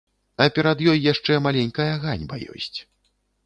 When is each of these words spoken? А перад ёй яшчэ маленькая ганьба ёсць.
А 0.45 0.47
перад 0.55 0.81
ёй 0.93 1.03
яшчэ 1.11 1.37
маленькая 1.49 1.89
ганьба 2.09 2.43
ёсць. 2.53 2.79